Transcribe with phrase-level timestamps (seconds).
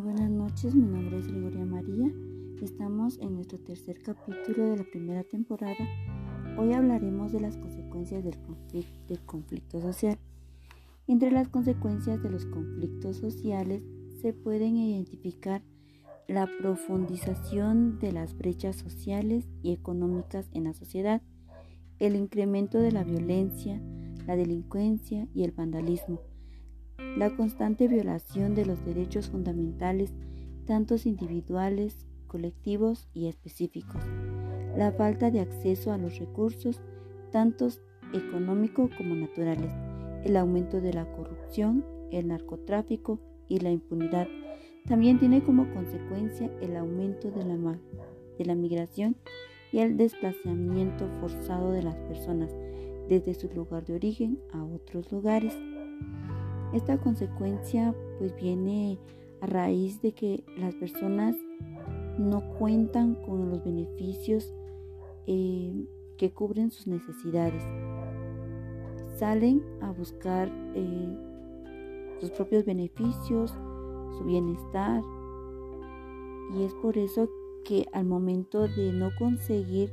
[0.00, 2.10] noches, mi nombre es Gregoria María.
[2.62, 5.86] Estamos en nuestro tercer capítulo de la primera temporada.
[6.56, 8.38] Hoy hablaremos de las consecuencias del
[9.26, 10.18] conflicto, social.
[11.06, 13.84] Entre las consecuencias de los conflictos sociales
[14.22, 15.62] se pueden identificar
[16.26, 21.20] la profundización de las brechas sociales y económicas en la sociedad,
[21.98, 23.78] el incremento de la violencia,
[24.26, 26.22] la delincuencia y el vandalismo,
[27.16, 30.12] la constante violación de los derechos fundamentales,
[30.66, 34.02] tantos individuales, colectivos y específicos,
[34.76, 36.80] la falta de acceso a los recursos,
[37.30, 37.80] tantos
[38.14, 39.72] económicos como naturales,
[40.24, 44.28] el aumento de la corrupción, el narcotráfico y la impunidad.
[44.86, 47.78] También tiene como consecuencia el aumento de la,
[48.38, 49.16] de la migración
[49.72, 52.50] y el desplazamiento forzado de las personas
[53.08, 55.54] desde su lugar de origen a otros lugares.
[56.72, 58.98] Esta consecuencia pues viene
[59.40, 61.36] a raíz de que las personas
[62.18, 64.52] no cuentan con los beneficios
[65.26, 65.84] eh,
[66.16, 67.62] que cubren sus necesidades.
[69.18, 71.18] Salen a buscar eh,
[72.20, 73.54] sus propios beneficios,
[74.16, 75.02] su bienestar.
[76.54, 77.28] Y es por eso
[77.64, 79.92] que al momento de no conseguir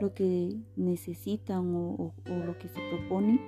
[0.00, 3.40] lo que necesitan o lo que se proponen,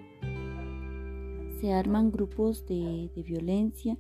[1.65, 3.97] se arman grupos de, violencia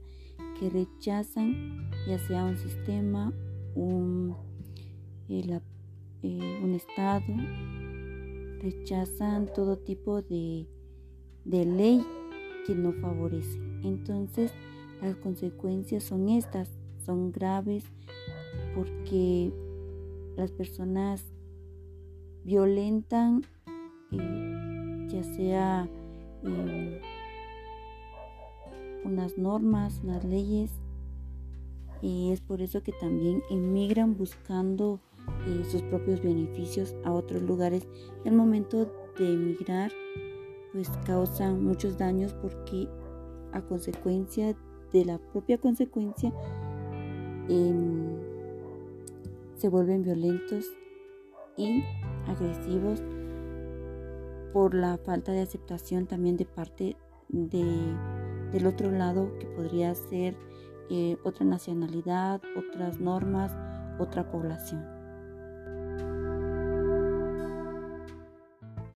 [0.60, 3.32] que rechazan ya sea un sistema,
[3.74, 4.36] un,
[5.30, 7.24] eh, un Estado,
[8.60, 10.66] rechazan todo tipo de,
[11.46, 12.04] de ley
[12.66, 13.58] que no favorece.
[13.82, 14.52] Entonces
[15.00, 16.68] las consecuencias son estas,
[17.06, 17.84] son graves
[18.74, 19.54] porque
[20.36, 21.32] las personas
[22.44, 23.42] violentan
[24.12, 25.88] eh, ya sea
[26.42, 27.00] eh,
[29.04, 30.70] unas normas, unas leyes
[32.02, 35.00] y es por eso que también emigran buscando
[35.46, 37.86] eh, sus propios beneficios a otros lugares.
[38.24, 39.90] El momento de emigrar
[40.72, 42.88] pues causan muchos daños porque
[43.52, 44.56] a consecuencia
[44.92, 46.32] de la propia consecuencia
[47.48, 48.18] em,
[49.56, 50.66] se vuelven violentos
[51.56, 51.82] y
[52.26, 53.02] agresivos
[54.52, 56.96] por la falta de aceptación también de parte
[57.28, 57.96] de
[58.54, 60.36] del otro lado que podría ser
[60.88, 63.50] eh, otra nacionalidad, otras normas,
[63.98, 64.93] otra población.